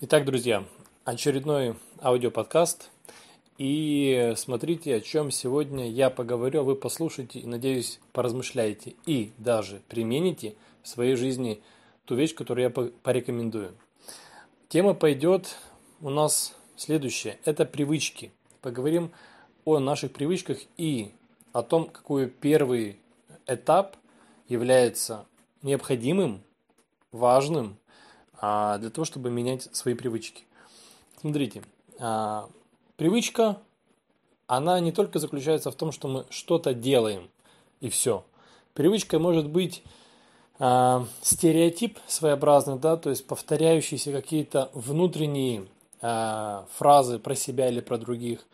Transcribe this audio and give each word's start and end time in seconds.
Итак, 0.00 0.24
друзья, 0.24 0.64
очередной 1.02 1.74
аудиоподкаст. 2.00 2.92
И 3.56 4.32
смотрите, 4.36 4.94
о 4.94 5.00
чем 5.00 5.32
сегодня 5.32 5.90
я 5.90 6.08
поговорю, 6.08 6.60
а 6.60 6.62
вы 6.62 6.76
послушайте 6.76 7.40
и, 7.40 7.46
надеюсь, 7.46 7.98
поразмышляете 8.12 8.94
и 9.06 9.32
даже 9.38 9.82
примените 9.88 10.54
в 10.84 10.88
своей 10.88 11.16
жизни 11.16 11.60
ту 12.04 12.14
вещь, 12.14 12.32
которую 12.36 12.62
я 12.62 12.70
порекомендую. 12.70 13.74
Тема 14.68 14.94
пойдет 14.94 15.56
у 16.00 16.10
нас 16.10 16.54
следующая. 16.76 17.40
Это 17.44 17.64
привычки. 17.64 18.30
Поговорим 18.60 19.10
о 19.64 19.80
наших 19.80 20.12
привычках 20.12 20.58
и 20.76 21.10
о 21.52 21.64
том, 21.64 21.86
какой 21.88 22.28
первый 22.28 23.00
этап 23.48 23.96
является 24.46 25.26
необходимым, 25.62 26.44
важным 27.10 27.78
а, 28.40 28.78
для 28.78 28.90
того, 28.90 29.04
чтобы 29.04 29.30
менять 29.30 29.68
свои 29.74 29.94
привычки. 29.94 30.44
Смотрите, 31.20 31.62
а, 31.98 32.48
привычка, 32.96 33.58
она 34.46 34.78
не 34.80 34.92
только 34.92 35.18
заключается 35.18 35.70
в 35.70 35.74
том, 35.74 35.92
что 35.92 36.08
мы 36.08 36.24
что-то 36.30 36.72
делаем 36.72 37.28
и 37.80 37.88
все. 37.88 38.24
Привычка 38.74 39.18
может 39.18 39.48
быть 39.48 39.82
э, 40.58 41.04
стереотип 41.20 41.98
своеобразный, 42.06 42.78
да, 42.78 42.96
то 42.96 43.10
есть 43.10 43.26
повторяющиеся 43.26 44.12
какие-то 44.12 44.70
внутренние 44.72 45.66
фразы 46.00 47.18
про 47.18 47.34
себя 47.34 47.68
или 47.68 47.80
про 47.80 47.98
других, 47.98 48.46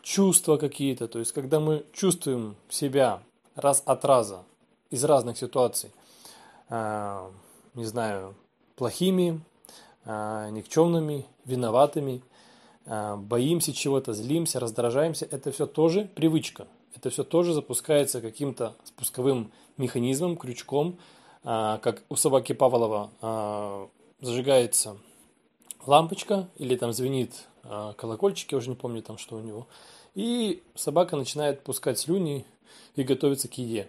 чувства 0.00 0.58
какие-то, 0.58 1.08
то 1.08 1.18
есть 1.18 1.32
когда 1.32 1.58
мы 1.58 1.84
чувствуем 1.92 2.54
себя 2.68 3.20
раз 3.56 3.82
от 3.84 4.04
раза 4.04 4.44
из 4.88 5.02
разных 5.02 5.36
ситуаций, 5.38 5.90
не 6.70 7.84
знаю, 7.84 8.36
плохими, 8.78 9.40
э, 10.04 10.48
никчемными, 10.52 11.26
виноватыми, 11.44 12.22
э, 12.86 13.16
боимся 13.16 13.72
чего-то, 13.72 14.14
злимся, 14.14 14.60
раздражаемся, 14.60 15.26
это 15.30 15.50
все 15.50 15.66
тоже 15.66 16.08
привычка. 16.14 16.68
Это 16.94 17.10
все 17.10 17.24
тоже 17.24 17.52
запускается 17.52 18.20
каким-то 18.20 18.74
спусковым 18.84 19.52
механизмом, 19.76 20.36
крючком, 20.36 20.96
э, 21.44 21.78
как 21.82 22.02
у 22.08 22.16
собаки 22.16 22.52
Павлова 22.54 23.10
зажигается 24.20 24.96
лампочка 25.86 26.48
или 26.56 26.76
там 26.76 26.92
звенит 26.92 27.32
колокольчик, 27.96 28.52
я 28.52 28.58
уже 28.58 28.70
не 28.70 28.74
помню 28.74 29.02
там 29.02 29.18
что 29.18 29.36
у 29.36 29.40
него, 29.40 29.68
и 30.14 30.62
собака 30.74 31.16
начинает 31.16 31.62
пускать 31.62 31.98
слюни 31.98 32.44
и 32.96 33.02
готовиться 33.04 33.48
к 33.48 33.58
еде. 33.58 33.88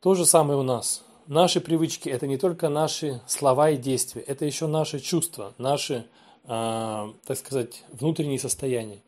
То 0.00 0.14
же 0.14 0.24
самое 0.26 0.58
у 0.58 0.62
нас. 0.62 1.04
Наши 1.28 1.60
привычки– 1.60 2.08
это 2.08 2.26
не 2.26 2.38
только 2.38 2.70
наши 2.70 3.20
слова 3.26 3.68
и 3.68 3.76
действия, 3.76 4.22
это 4.22 4.46
еще 4.46 4.66
наши 4.66 4.98
чувства, 4.98 5.52
наши, 5.58 6.06
э, 6.44 7.12
так 7.26 7.36
сказать, 7.36 7.84
внутренние 7.92 8.38
состояния, 8.38 9.02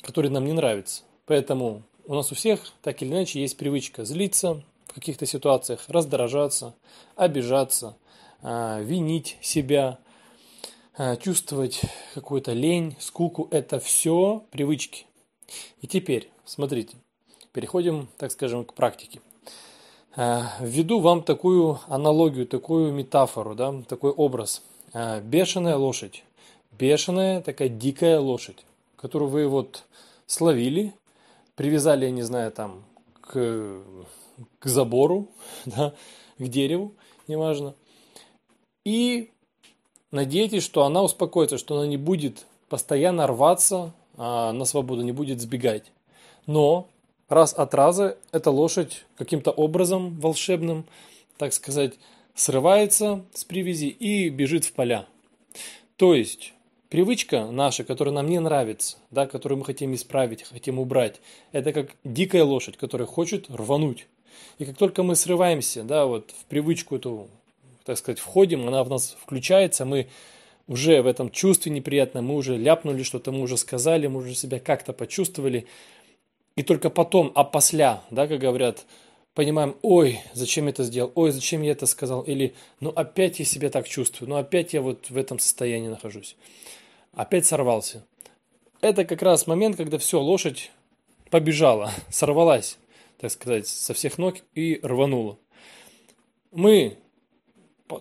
которые 0.00 0.32
нам 0.32 0.46
не 0.46 0.54
нравятся. 0.54 1.02
Поэтому 1.26 1.82
у 2.06 2.14
нас 2.14 2.32
у 2.32 2.34
всех 2.34 2.72
так 2.80 3.02
или 3.02 3.10
иначе 3.10 3.38
есть 3.38 3.58
привычка 3.58 4.06
злиться 4.06 4.62
в 4.86 4.94
каких-то 4.94 5.26
ситуациях, 5.26 5.84
раздражаться, 5.88 6.74
обижаться, 7.16 7.98
э, 8.40 8.82
винить 8.82 9.36
себя, 9.42 9.98
э, 10.96 11.18
чувствовать 11.18 11.82
какую-то 12.14 12.54
лень, 12.54 12.96
скуку. 12.98 13.48
Это 13.50 13.78
все 13.78 14.42
привычки. 14.50 15.04
И 15.82 15.86
теперь, 15.86 16.30
смотрите, 16.46 16.96
переходим, 17.52 18.08
так 18.16 18.32
скажем, 18.32 18.64
к 18.64 18.72
практике. 18.72 19.20
Э, 20.14 20.42
введу 20.60 21.00
вам 21.00 21.22
такую 21.22 21.80
аналогию, 21.88 22.46
такую 22.46 22.92
метафору, 22.92 23.54
да, 23.54 23.74
такой 23.88 24.10
образ. 24.10 24.62
Э, 24.92 25.20
бешеная 25.20 25.76
лошадь. 25.76 26.24
Бешеная 26.72 27.40
такая 27.40 27.68
дикая 27.68 28.18
лошадь, 28.18 28.64
которую 28.96 29.30
вы 29.30 29.46
вот 29.46 29.84
словили, 30.26 30.94
привязали, 31.54 32.06
я 32.06 32.10
не 32.10 32.22
знаю, 32.22 32.50
там, 32.52 32.84
к, 33.20 33.82
к 34.58 34.66
забору, 34.66 35.28
да, 35.64 35.94
к 36.38 36.42
дереву, 36.42 36.92
неважно. 37.28 37.74
И 38.84 39.30
надеетесь, 40.10 40.62
что 40.62 40.84
она 40.84 41.02
успокоится, 41.02 41.58
что 41.58 41.76
она 41.76 41.86
не 41.86 41.96
будет 41.96 42.46
постоянно 42.68 43.26
рваться 43.26 43.92
а, 44.16 44.52
на 44.52 44.64
свободу, 44.64 45.02
не 45.02 45.12
будет 45.12 45.40
сбегать. 45.40 45.92
Но 46.46 46.88
раз 47.32 47.54
от 47.54 47.74
раза 47.74 48.16
эта 48.30 48.50
лошадь 48.50 49.04
каким-то 49.16 49.50
образом 49.50 50.18
волшебным, 50.20 50.84
так 51.38 51.52
сказать, 51.52 51.94
срывается 52.34 53.24
с 53.34 53.44
привязи 53.44 53.86
и 53.86 54.28
бежит 54.28 54.64
в 54.64 54.72
поля. 54.72 55.06
То 55.96 56.14
есть 56.14 56.54
привычка 56.88 57.46
наша, 57.46 57.84
которая 57.84 58.14
нам 58.14 58.28
не 58.28 58.38
нравится, 58.38 58.98
да, 59.10 59.26
которую 59.26 59.58
мы 59.58 59.64
хотим 59.64 59.94
исправить, 59.94 60.42
хотим 60.42 60.78
убрать, 60.78 61.20
это 61.52 61.72
как 61.72 61.92
дикая 62.04 62.44
лошадь, 62.44 62.76
которая 62.76 63.06
хочет 63.06 63.50
рвануть. 63.50 64.06
И 64.58 64.64
как 64.64 64.76
только 64.76 65.02
мы 65.02 65.16
срываемся, 65.16 65.82
да, 65.82 66.06
вот 66.06 66.30
в 66.30 66.44
привычку 66.46 66.96
эту, 66.96 67.28
так 67.84 67.98
сказать, 67.98 68.18
входим, 68.18 68.66
она 68.68 68.84
в 68.84 68.90
нас 68.90 69.16
включается, 69.20 69.84
мы 69.84 70.08
уже 70.68 71.02
в 71.02 71.06
этом 71.06 71.30
чувстве 71.30 71.72
неприятном, 71.72 72.26
мы 72.26 72.36
уже 72.36 72.56
ляпнули 72.56 73.02
что-то, 73.02 73.32
мы 73.32 73.40
уже 73.40 73.56
сказали, 73.56 74.06
мы 74.06 74.20
уже 74.20 74.34
себя 74.34 74.60
как-то 74.60 74.92
почувствовали, 74.92 75.66
и 76.56 76.62
только 76.62 76.90
потом, 76.90 77.32
а 77.34 77.44
после, 77.44 78.00
да, 78.10 78.26
как 78.26 78.38
говорят, 78.38 78.84
понимаем, 79.34 79.76
ой, 79.82 80.20
зачем 80.34 80.66
я 80.66 80.70
это 80.70 80.84
сделал, 80.84 81.12
ой, 81.14 81.30
зачем 81.30 81.62
я 81.62 81.72
это 81.72 81.86
сказал, 81.86 82.22
или, 82.22 82.54
ну 82.80 82.90
опять 82.90 83.38
я 83.38 83.44
себя 83.44 83.70
так 83.70 83.88
чувствую, 83.88 84.28
ну 84.28 84.36
опять 84.36 84.74
я 84.74 84.82
вот 84.82 85.10
в 85.10 85.16
этом 85.16 85.38
состоянии 85.38 85.88
нахожусь, 85.88 86.36
опять 87.12 87.46
сорвался. 87.46 88.04
Это 88.80 89.04
как 89.04 89.22
раз 89.22 89.46
момент, 89.46 89.76
когда 89.76 89.98
все, 89.98 90.20
лошадь 90.20 90.70
побежала, 91.30 91.92
сорвалась, 92.10 92.78
так 93.18 93.30
сказать, 93.30 93.66
со 93.68 93.94
всех 93.94 94.18
ног 94.18 94.36
и 94.54 94.80
рванула. 94.82 95.38
Мы 96.50 96.98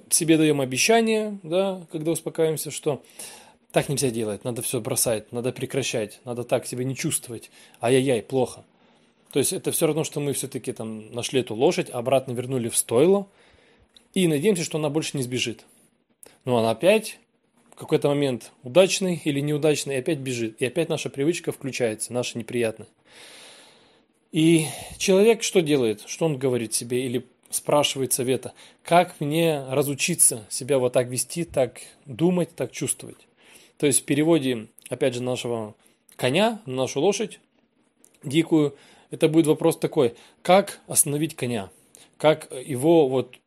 себе 0.10 0.38
даем 0.38 0.62
обещание, 0.62 1.40
да, 1.44 1.86
когда 1.92 2.12
успокаиваемся, 2.12 2.72
что 2.72 3.04
так 3.72 3.90
нельзя 3.90 4.10
делать, 4.10 4.44
надо 4.44 4.62
все 4.62 4.82
бросать, 4.82 5.32
надо 5.32 5.52
прекращать, 5.52 6.20
надо 6.26 6.44
так 6.44 6.66
себя 6.66 6.84
не 6.84 6.96
чувствовать. 6.96 7.50
Ай-яй-яй, 7.80 8.22
плохо. 8.22 8.64
То 9.32 9.40
есть 9.40 9.54
это 9.54 9.72
все 9.72 9.88
равно, 9.88 10.04
что 10.04 10.20
мы 10.20 10.34
все-таки 10.34 10.74
там 10.74 11.12
нашли 11.14 11.40
эту 11.40 11.56
лошадь, 11.56 11.90
обратно 11.90 12.34
вернули 12.34 12.68
в 12.68 12.76
стойло 12.76 13.28
и 14.14 14.28
надеемся, 14.28 14.64
что 14.64 14.78
она 14.78 14.90
больше 14.90 15.16
не 15.16 15.24
сбежит. 15.24 15.66
Но 16.44 16.58
она 16.58 16.72
опять 16.72 17.20
в 17.72 17.76
какой-то 17.76 18.10
момент 18.10 18.52
удачный 18.64 19.22
или 19.24 19.40
неудачный, 19.40 19.96
и 19.96 20.00
опять 20.00 20.20
бежит. 20.20 20.62
И 20.62 20.66
опять 20.66 20.90
наша 20.90 21.10
привычка 21.10 21.52
включается, 21.52 22.12
наша 22.12 22.38
неприятная. 22.38 22.88
И 24.32 24.66
человек 24.98 25.44
что 25.44 25.62
делает? 25.62 26.04
Что 26.06 26.26
он 26.26 26.38
говорит 26.38 26.74
себе 26.74 27.06
или 27.06 27.26
спрашивает 27.50 28.14
совета? 28.14 28.54
Как 28.84 29.20
мне 29.20 29.64
разучиться 29.70 30.46
себя 30.50 30.78
вот 30.78 30.94
так 30.94 31.08
вести, 31.08 31.46
так 31.46 31.80
думать, 32.06 32.54
так 32.56 32.72
чувствовать? 32.72 33.28
То 33.82 33.88
есть 33.88 34.02
в 34.02 34.04
переводе, 34.04 34.68
опять 34.90 35.16
же, 35.16 35.24
нашего 35.24 35.74
коня, 36.16 36.62
нашу 36.68 37.02
лошадь 37.02 37.40
дикую, 38.22 38.76
это 39.10 39.28
будет 39.28 39.48
вопрос 39.48 39.76
такой, 39.76 40.14
как 40.44 40.82
остановить 40.86 41.36
коня? 41.36 41.72
Как 42.18 42.52
его 42.52 43.08
вот, 43.08 43.38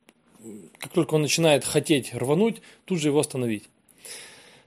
как 0.78 0.90
только 0.90 1.14
он 1.14 1.22
начинает 1.22 1.64
хотеть 1.64 2.12
рвануть, 2.12 2.62
тут 2.84 2.98
же 2.98 3.10
его 3.10 3.20
остановить? 3.20 3.68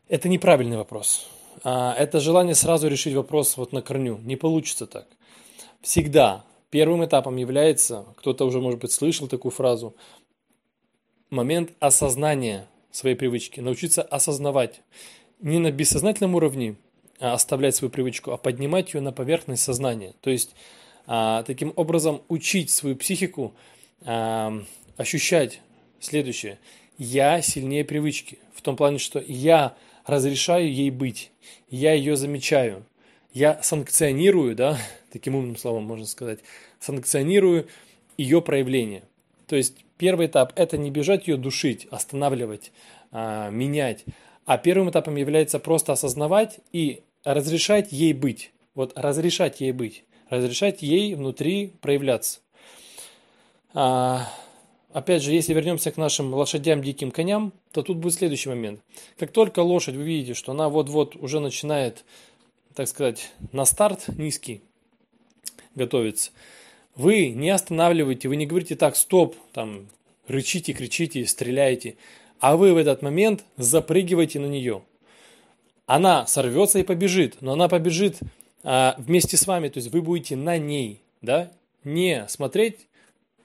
Это 0.08 0.30
неправильный 0.30 0.78
вопрос. 0.78 1.28
А, 1.66 1.94
это 1.96 2.22
желание 2.22 2.56
сразу 2.56 2.88
решить 2.88 3.14
вопрос 3.14 3.58
вот 3.58 3.74
на 3.74 3.82
корню. 3.82 4.20
Не 4.20 4.38
получится 4.38 4.88
так. 4.88 5.06
Всегда 5.82 6.46
первым 6.70 7.04
этапом 7.04 7.36
является, 7.36 8.06
кто-то 8.16 8.46
уже, 8.46 8.62
может 8.62 8.80
быть, 8.80 8.94
слышал 8.94 9.28
такую 9.28 9.52
фразу, 9.52 9.98
момент 11.30 11.74
осознания 11.82 12.70
своей 12.90 13.18
привычки, 13.18 13.60
научиться 13.60 14.02
осознавать 14.02 14.80
не 15.40 15.60
на 15.60 15.72
бессознательном 15.72 16.36
уровне 16.36 16.76
а 17.20 17.34
оставлять 17.34 17.76
свою 17.76 17.92
привычку, 17.92 18.32
а 18.32 18.38
поднимать 18.38 18.94
ее 18.94 19.02
на 19.02 19.12
поверхность 19.12 19.64
сознания. 19.64 20.14
То 20.22 20.30
есть 20.30 20.56
а, 21.08 21.42
таким 21.44 21.74
образом 21.76 22.22
учить 22.28 22.70
свою 22.70 22.96
психику 22.96 23.56
а, 24.06 24.54
ощущать 24.98 25.62
следующее. 26.00 26.60
Я 27.00 27.42
сильнее 27.42 27.84
привычки. 27.86 28.38
В 28.54 28.62
том 28.62 28.76
плане, 28.76 29.00
что 29.00 29.24
я 29.26 29.76
разрешаю 30.06 30.72
ей 30.72 30.92
быть. 30.92 31.32
Я 31.70 31.94
ее 31.94 32.16
замечаю. 32.18 32.86
Я 33.34 33.62
санкционирую, 33.64 34.56
да, 34.56 34.78
таким 35.12 35.36
умным 35.36 35.58
словом 35.58 35.86
можно 35.86 36.06
сказать, 36.06 36.40
санкционирую 36.80 37.68
ее 38.18 38.44
проявление. 38.44 39.04
То 39.48 39.56
есть 39.56 39.76
первый 39.98 40.28
этап– 40.28 40.54
это 40.56 40.78
не 40.78 40.92
бежать 40.92 41.28
ее 41.28 41.38
душить, 41.38 41.88
останавливать, 41.90 42.72
менять, 43.12 44.04
а 44.48 44.58
первым 44.58 44.90
этапом 44.90 45.18
является 45.18 45.60
просто 45.60 45.92
осознавать 45.92 46.60
и 46.72 47.04
разрешать 47.26 47.92
ей 47.92 48.14
быть. 48.14 48.54
Вот 48.76 48.94
разрешать 48.96 49.60
ей 49.60 49.74
быть. 49.74 50.06
Разрешать 50.30 50.82
ей 50.82 51.16
внутри 51.16 51.74
проявляться. 51.82 52.40
А, 53.74 54.32
опять 54.94 55.22
же, 55.22 55.34
если 55.34 55.54
вернемся 55.54 55.92
к 55.92 55.98
нашим 55.98 56.34
лошадям, 56.34 56.82
диким 56.82 57.12
коням, 57.12 57.52
то 57.74 57.84
тут 57.84 57.98
будет 57.98 58.14
следующий 58.14 58.48
момент. 58.48 58.80
Как 59.20 59.34
только 59.34 59.60
лошадь, 59.60 59.96
вы 59.96 60.04
видите, 60.04 60.34
что 60.34 60.54
она 60.54 60.70
вот-вот 60.70 61.18
уже 61.18 61.42
начинает, 61.42 62.06
так 62.74 62.88
сказать, 62.88 63.34
на 63.52 63.66
старт 63.66 64.08
низкий 64.18 64.62
готовится, 65.76 66.32
вы 66.96 67.32
не 67.32 67.50
останавливаете, 67.50 68.30
вы 68.30 68.38
не 68.38 68.46
говорите 68.46 68.78
так, 68.78 68.96
стоп, 68.96 69.36
там, 69.52 69.90
рычите, 70.26 70.72
кричите, 70.72 71.26
стреляете, 71.26 71.98
а 72.40 72.58
вы 72.58 72.74
в 72.74 72.78
этот 72.78 73.02
момент 73.02 73.44
запрыгиваете 73.58 74.40
на 74.40 74.46
нее. 74.46 74.84
Она 75.86 76.28
сорвется 76.28 76.80
и 76.80 76.84
побежит, 76.84 77.38
но 77.42 77.54
она 77.54 77.68
побежит 77.70 78.20
а, 78.64 78.96
вместе 78.98 79.38
с 79.38 79.48
вами, 79.48 79.70
то 79.70 79.78
есть 79.78 79.92
вы 79.92 80.02
будете 80.02 80.36
на 80.36 80.58
ней, 80.58 81.02
да, 81.22 81.52
не 81.84 82.26
смотреть 82.28 82.88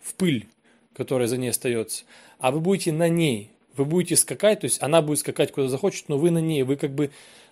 в 0.01 0.15
пыль, 0.15 0.49
которая 0.95 1.29
за 1.29 1.37
ней 1.37 1.51
остается, 1.51 2.05
а 2.39 2.51
вы 2.51 2.61
будете 2.61 2.91
на 2.93 3.09
ней, 3.09 3.51
вы 3.77 3.85
будете 3.85 4.17
скакать, 4.17 4.61
то 4.61 4.65
есть 4.65 4.83
она 4.83 5.01
будет 5.03 5.21
скакать 5.21 5.53
куда 5.53 5.69
захочет, 5.69 6.09
но 6.09 6.19
вы 6.19 6.31
на 6.31 6.39
ней, 6.39 6.65
вы 6.65 6.77
как 6.77 6.93
бы 6.93 7.11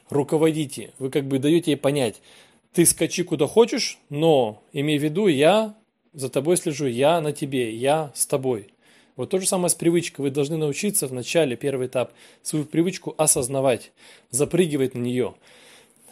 руководите, 0.08 0.92
вы 0.98 1.10
как 1.10 1.26
бы 1.26 1.38
даете 1.38 1.72
ей 1.72 1.76
понять, 1.76 2.20
ты 2.72 2.84
скачи 2.84 3.22
куда 3.22 3.46
хочешь, 3.46 3.98
но 4.08 4.62
имей 4.72 4.98
в 4.98 5.02
виду, 5.02 5.28
я 5.28 5.76
за 6.12 6.28
тобой 6.28 6.56
слежу, 6.56 6.86
я 6.86 7.20
на 7.20 7.32
тебе, 7.32 7.74
я 7.74 8.12
с 8.14 8.26
тобой. 8.26 8.68
Вот 9.20 9.28
то 9.28 9.38
же 9.38 9.46
самое 9.46 9.68
с 9.68 9.74
привычкой. 9.74 10.22
Вы 10.22 10.30
должны 10.30 10.56
научиться 10.56 11.06
в 11.06 11.12
начале, 11.12 11.54
первый 11.54 11.88
этап, 11.88 12.14
свою 12.42 12.64
привычку 12.64 13.14
осознавать, 13.18 13.92
запрыгивать 14.30 14.94
на 14.94 15.00
нее. 15.00 15.34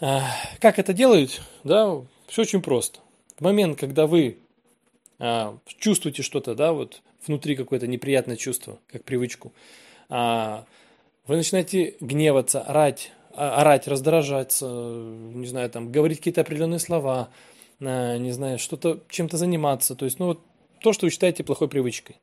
А, 0.02 0.31
как 0.60 0.78
это 0.78 0.93
делают? 0.93 1.40
Да, 1.64 2.02
все 2.26 2.43
очень 2.43 2.60
просто. 2.60 2.99
В 3.38 3.40
момент, 3.40 3.78
когда 3.81 4.06
вы 4.06 4.37
а, 5.19 5.56
чувствуете 5.78 6.22
что-то, 6.22 6.55
да, 6.55 6.75
вот 6.75 7.00
внутри 7.26 7.56
какое-то 7.56 7.87
неприятное 7.87 8.37
чувство, 8.37 8.78
как 8.93 9.05
привычку, 9.05 9.55
а, 10.10 10.66
вы 11.26 11.37
начинаете 11.37 11.96
гневаться, 12.00 12.60
орать, 12.60 13.12
орать, 13.34 13.88
раздражаться, 13.88 14.66
не 14.66 15.46
знаю, 15.46 15.70
там, 15.70 15.90
говорить 15.90 16.19
какие-то 16.19 16.43
определенные 16.43 16.78
слова, 16.78 17.31
не 17.81 18.32
знаю, 18.32 18.58
что-то, 18.58 19.00
чем-то 19.08 19.38
заниматься. 19.38 19.94
То 19.94 20.05
есть, 20.05 20.19
ну, 20.19 20.26
вот 20.26 20.40
то, 20.82 20.93
что 20.93 21.06
вы 21.06 21.10
считаете 21.10 21.43
плохой 21.43 21.69
привычкой. 21.69 22.16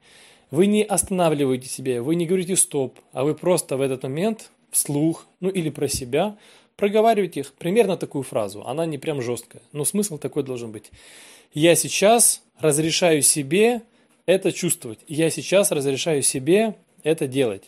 Вы 0.51 0.67
не 0.67 0.83
останавливаете 0.83 1.67
себя, 1.67 2.01
вы 2.01 2.15
не 2.15 2.25
говорите 2.25 2.55
стоп, 2.55 2.99
а 3.11 3.23
вы 3.23 3.35
просто 3.35 3.77
в 3.77 3.81
этот 3.81 4.03
момент 4.03 4.51
вслух, 4.71 5.27
ну 5.39 5.49
или 5.49 5.69
про 5.69 5.87
себя, 5.87 6.37
проговариваете 6.75 7.41
их, 7.41 7.53
примерно 7.53 7.97
такую 7.97 8.23
фразу. 8.23 8.65
Она 8.65 8.85
не 8.85 8.97
прям 8.97 9.21
жесткая, 9.21 9.61
но 9.71 9.85
смысл 9.85 10.17
такой 10.17 10.43
должен 10.43 10.71
быть. 10.71 10.91
Я 11.53 11.75
сейчас 11.75 12.43
разрешаю 12.59 13.21
себе 13.21 13.81
это 14.25 14.51
чувствовать. 14.51 14.99
Я 15.07 15.29
сейчас 15.29 15.71
разрешаю 15.71 16.21
себе 16.21 16.75
это 17.03 17.27
делать. 17.27 17.63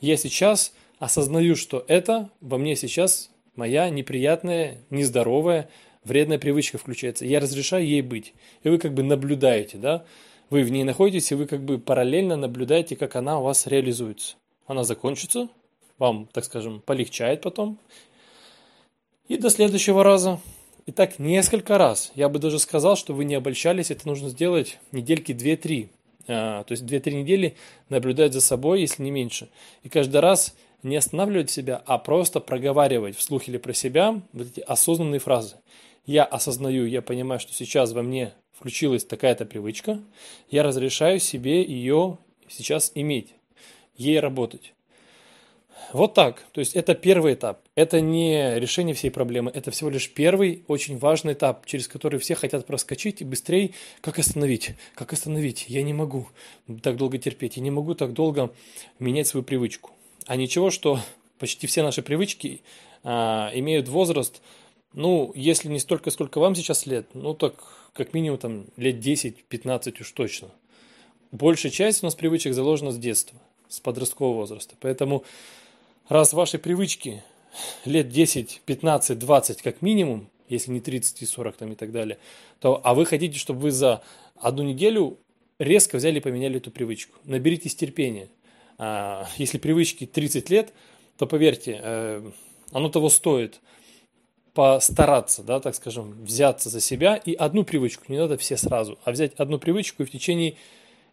Я 0.00 0.16
сейчас 0.16 0.72
осознаю, 0.98 1.56
что 1.56 1.84
это 1.88 2.30
во 2.40 2.58
мне 2.58 2.76
сейчас 2.76 3.30
моя 3.56 3.90
неприятная, 3.90 4.78
нездоровая, 4.90 5.68
вредная 6.04 6.38
привычка 6.38 6.78
включается. 6.78 7.24
Я 7.24 7.40
разрешаю 7.40 7.86
ей 7.86 8.02
быть. 8.02 8.34
И 8.62 8.68
вы 8.68 8.78
как 8.78 8.94
бы 8.94 9.02
наблюдаете, 9.02 9.78
да? 9.78 10.04
Вы 10.48 10.62
в 10.62 10.70
ней 10.70 10.84
находитесь, 10.84 11.32
и 11.32 11.34
вы 11.34 11.46
как 11.46 11.64
бы 11.64 11.78
параллельно 11.78 12.36
наблюдаете, 12.36 12.94
как 12.94 13.16
она 13.16 13.40
у 13.40 13.42
вас 13.42 13.66
реализуется. 13.66 14.36
Она 14.66 14.84
закончится, 14.84 15.48
вам, 15.98 16.28
так 16.32 16.44
скажем, 16.44 16.80
полегчает 16.80 17.42
потом. 17.42 17.78
И 19.28 19.36
до 19.36 19.50
следующего 19.50 20.04
раза. 20.04 20.40
И 20.86 20.92
так 20.92 21.18
несколько 21.18 21.78
раз. 21.78 22.12
Я 22.14 22.28
бы 22.28 22.38
даже 22.38 22.60
сказал, 22.60 22.96
что 22.96 23.12
вы 23.12 23.24
не 23.24 23.34
обольщались, 23.34 23.90
это 23.90 24.06
нужно 24.06 24.28
сделать 24.28 24.78
недельки 24.92 25.32
2-3. 25.32 25.88
А, 26.28 26.62
то 26.62 26.72
есть 26.72 26.84
2-3 26.84 27.22
недели 27.22 27.56
наблюдать 27.88 28.32
за 28.32 28.40
собой, 28.40 28.82
если 28.82 29.02
не 29.02 29.10
меньше. 29.10 29.48
И 29.82 29.88
каждый 29.88 30.20
раз 30.20 30.54
не 30.84 30.96
останавливать 30.96 31.50
себя, 31.50 31.82
а 31.86 31.98
просто 31.98 32.38
проговаривать 32.38 33.16
вслух 33.16 33.48
или 33.48 33.58
про 33.58 33.72
себя 33.72 34.20
вот 34.32 34.46
эти 34.46 34.60
осознанные 34.60 35.18
фразы. 35.18 35.56
Я 36.04 36.22
осознаю, 36.22 36.86
я 36.86 37.02
понимаю, 37.02 37.40
что 37.40 37.52
сейчас 37.52 37.92
во 37.92 38.02
мне 38.02 38.32
включилась 38.58 39.04
такая-то 39.04 39.44
привычка, 39.44 40.00
я 40.50 40.62
разрешаю 40.62 41.20
себе 41.20 41.62
ее 41.62 42.18
сейчас 42.48 42.92
иметь, 42.94 43.34
ей 43.96 44.18
работать. 44.18 44.72
Вот 45.92 46.14
так. 46.14 46.42
То 46.52 46.60
есть 46.60 46.74
это 46.74 46.94
первый 46.94 47.34
этап. 47.34 47.60
Это 47.74 48.00
не 48.00 48.58
решение 48.58 48.94
всей 48.94 49.10
проблемы. 49.10 49.52
Это 49.54 49.70
всего 49.70 49.88
лишь 49.88 50.10
первый 50.10 50.64
очень 50.66 50.98
важный 50.98 51.34
этап, 51.34 51.64
через 51.66 51.86
который 51.86 52.18
все 52.18 52.34
хотят 52.34 52.66
проскочить 52.66 53.20
и 53.20 53.24
быстрее. 53.24 53.70
Как 54.00 54.18
остановить? 54.18 54.74
Как 54.94 55.12
остановить? 55.12 55.66
Я 55.68 55.82
не 55.82 55.92
могу 55.92 56.28
так 56.82 56.96
долго 56.96 57.18
терпеть. 57.18 57.56
Я 57.56 57.62
не 57.62 57.70
могу 57.70 57.94
так 57.94 58.14
долго 58.14 58.52
менять 58.98 59.28
свою 59.28 59.44
привычку. 59.44 59.92
А 60.26 60.34
ничего, 60.36 60.70
что 60.70 60.98
почти 61.38 61.66
все 61.66 61.82
наши 61.82 62.02
привычки 62.02 62.62
а, 63.04 63.50
имеют 63.54 63.88
возраст, 63.88 64.42
ну, 64.96 65.30
если 65.34 65.68
не 65.68 65.78
столько, 65.78 66.10
сколько 66.10 66.40
вам 66.40 66.54
сейчас 66.54 66.86
лет, 66.86 67.06
ну 67.12 67.34
так 67.34 67.54
как 67.92 68.14
минимум 68.14 68.38
там 68.38 68.64
лет 68.78 68.96
10-15 68.96 70.00
уж 70.00 70.10
точно. 70.12 70.48
Большая 71.32 71.70
часть 71.70 72.02
у 72.02 72.06
нас 72.06 72.14
привычек 72.14 72.54
заложена 72.54 72.92
с 72.92 72.98
детства, 72.98 73.38
с 73.68 73.78
подросткового 73.78 74.38
возраста. 74.38 74.74
Поэтому 74.80 75.22
раз 76.08 76.32
ваши 76.32 76.58
привычки 76.58 77.22
лет 77.84 78.08
10, 78.08 78.62
15, 78.64 79.18
20 79.18 79.60
как 79.60 79.82
минимум, 79.82 80.30
если 80.48 80.72
не 80.72 80.80
30 80.80 81.20
и 81.20 81.26
40 81.26 81.56
там 81.56 81.72
и 81.72 81.76
так 81.76 81.92
далее, 81.92 82.16
то, 82.58 82.80
а 82.82 82.94
вы 82.94 83.04
хотите, 83.04 83.38
чтобы 83.38 83.60
вы 83.60 83.72
за 83.72 84.02
одну 84.40 84.62
неделю 84.62 85.18
резко 85.58 85.96
взяли 85.96 86.18
и 86.18 86.22
поменяли 86.22 86.56
эту 86.56 86.70
привычку. 86.70 87.18
Наберитесь 87.24 87.74
терпения. 87.74 88.28
А, 88.78 89.28
если 89.36 89.58
привычки 89.58 90.06
30 90.06 90.48
лет, 90.48 90.72
то 91.18 91.26
поверьте, 91.26 91.80
э, 91.82 92.30
оно 92.72 92.88
того 92.88 93.10
стоит– 93.10 93.60
постараться, 94.56 95.42
да, 95.42 95.60
так 95.60 95.74
скажем, 95.74 96.24
взяться 96.24 96.70
за 96.70 96.80
себя 96.80 97.16
и 97.16 97.34
одну 97.34 97.62
привычку, 97.62 98.04
не 98.08 98.16
надо 98.16 98.38
все 98.38 98.56
сразу, 98.56 98.98
а 99.04 99.12
взять 99.12 99.34
одну 99.34 99.58
привычку 99.58 100.02
и 100.02 100.06
в 100.06 100.10
течение, 100.10 100.56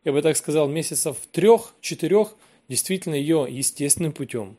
я 0.05 0.13
бы 0.13 0.21
так 0.21 0.37
сказал, 0.37 0.69
месяцев 0.69 1.17
трех-четырех 1.33 2.35
действительно 2.69 3.15
ее 3.15 3.45
естественным 3.49 4.13
путем 4.13 4.55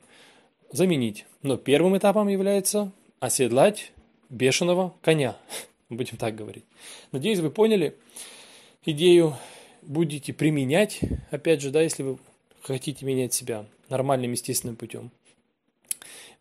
заменить. 0.71 1.25
Но 1.43 1.57
первым 1.57 1.97
этапом 1.97 2.29
является 2.29 2.93
оседлать 3.21 3.91
бешеного 4.29 4.93
коня, 5.01 5.39
будем 5.89 6.19
так 6.19 6.35
говорить. 6.35 6.65
Надеюсь, 7.11 7.39
вы 7.39 7.49
поняли 7.49 7.97
идею, 8.85 9.35
будете 9.81 10.35
применять, 10.35 11.01
опять 11.31 11.63
же, 11.63 11.71
да, 11.71 11.81
если 11.81 12.03
вы 12.03 12.19
хотите 12.61 13.07
менять 13.07 13.33
себя 13.33 13.65
нормальным 13.89 14.33
естественным 14.33 14.77
путем. 14.77 15.11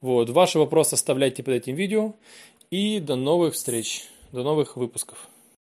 Вот, 0.03 0.29
ваши 0.31 0.60
вопросы 0.60 0.95
оставляйте 0.95 1.43
под 1.43 1.53
этим 1.53 1.75
видео. 1.75 2.13
И 2.69 3.00
до 3.00 3.15
новых 3.15 3.53
встреч, 3.53 4.03
до 4.33 4.43
новых 4.43 4.75
выпусков. 4.75 5.29